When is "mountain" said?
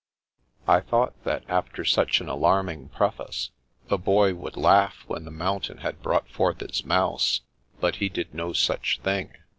5.31-5.77